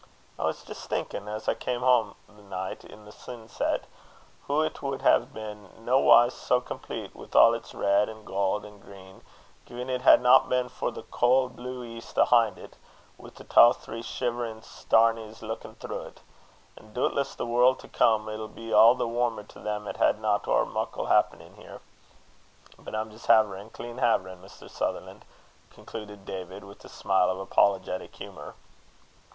I 0.39 0.45
was 0.45 0.63
jist 0.63 0.89
thinkin', 0.89 1.27
as 1.27 1.47
I 1.47 1.53
came 1.53 1.81
hame 1.81 2.15
the 2.27 2.41
nicht 2.41 2.83
in 2.83 3.05
the 3.05 3.11
sinset, 3.11 3.83
hoo 4.47 4.63
it 4.63 4.81
wad 4.81 5.03
hae 5.03 5.19
been 5.19 5.69
naewise 5.77 6.33
sae 6.33 6.59
complete, 6.59 7.15
wi' 7.15 7.27
a' 7.31 7.51
its 7.53 7.75
red 7.75 8.09
an' 8.09 8.25
gowd 8.25 8.65
an' 8.65 8.79
green, 8.79 9.21
gin 9.67 9.91
it 9.91 10.01
hadna 10.01 10.39
been 10.49 10.69
for 10.69 10.89
the 10.89 11.03
cauld 11.03 11.55
blue 11.55 11.83
east 11.83 12.17
ahint 12.17 12.57
it, 12.57 12.77
wi' 13.19 13.29
the 13.29 13.43
twa 13.43 13.73
three 13.75 14.01
shiverin' 14.01 14.63
starnies 14.63 15.43
leukin' 15.43 15.75
through't. 15.75 16.21
An' 16.75 16.93
doubtless 16.93 17.35
the 17.35 17.45
warld 17.45 17.77
to 17.81 17.87
come 17.87 18.27
'ill 18.27 18.47
be 18.47 18.71
a' 18.71 18.93
the 18.95 19.07
warmer 19.07 19.43
to 19.43 19.59
them 19.59 19.87
'at 19.87 19.97
hadna 19.97 20.41
ower 20.47 20.65
muckle 20.65 21.05
happin 21.05 21.53
here. 21.57 21.79
But 22.79 22.95
I'm 22.95 23.11
jist 23.11 23.27
haverin', 23.27 23.69
clean 23.69 23.99
haverin', 23.99 24.41
Mr. 24.41 24.67
Sutherlan'," 24.67 25.21
concluded 25.69 26.25
David, 26.25 26.63
with 26.63 26.83
a 26.83 26.89
smile 26.89 27.29
of 27.29 27.37
apologetic 27.39 28.15
humour. 28.15 28.55